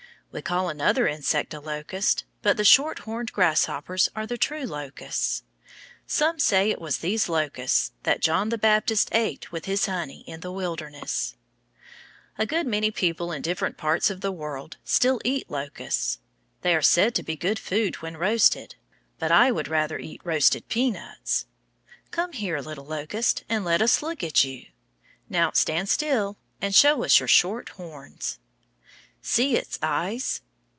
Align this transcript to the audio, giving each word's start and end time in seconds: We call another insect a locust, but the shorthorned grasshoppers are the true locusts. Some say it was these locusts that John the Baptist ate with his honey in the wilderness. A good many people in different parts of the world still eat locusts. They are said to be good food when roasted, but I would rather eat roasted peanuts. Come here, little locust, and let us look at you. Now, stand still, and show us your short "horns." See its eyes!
We 0.33 0.41
call 0.41 0.69
another 0.69 1.07
insect 1.09 1.53
a 1.53 1.59
locust, 1.59 2.23
but 2.41 2.55
the 2.55 2.63
shorthorned 2.63 3.33
grasshoppers 3.33 4.07
are 4.15 4.25
the 4.25 4.37
true 4.37 4.63
locusts. 4.63 5.43
Some 6.07 6.39
say 6.39 6.71
it 6.71 6.79
was 6.79 6.99
these 6.99 7.27
locusts 7.27 7.91
that 8.03 8.21
John 8.21 8.47
the 8.47 8.57
Baptist 8.57 9.09
ate 9.11 9.51
with 9.51 9.65
his 9.65 9.87
honey 9.87 10.21
in 10.21 10.39
the 10.39 10.49
wilderness. 10.49 11.35
A 12.37 12.45
good 12.45 12.65
many 12.65 12.91
people 12.91 13.33
in 13.33 13.41
different 13.41 13.75
parts 13.75 14.09
of 14.09 14.21
the 14.21 14.31
world 14.31 14.77
still 14.85 15.19
eat 15.25 15.51
locusts. 15.51 16.19
They 16.61 16.73
are 16.77 16.81
said 16.81 17.13
to 17.15 17.23
be 17.23 17.35
good 17.35 17.59
food 17.59 17.95
when 17.95 18.15
roasted, 18.15 18.75
but 19.19 19.33
I 19.33 19.51
would 19.51 19.67
rather 19.67 19.99
eat 19.99 20.21
roasted 20.23 20.69
peanuts. 20.69 21.45
Come 22.11 22.31
here, 22.31 22.61
little 22.61 22.85
locust, 22.85 23.43
and 23.49 23.65
let 23.65 23.81
us 23.81 24.01
look 24.01 24.23
at 24.23 24.45
you. 24.45 24.67
Now, 25.27 25.51
stand 25.51 25.89
still, 25.89 26.37
and 26.61 26.73
show 26.73 27.03
us 27.03 27.19
your 27.19 27.27
short 27.27 27.67
"horns." 27.67 28.37
See 29.23 29.55
its 29.55 29.77
eyes! 29.83 30.41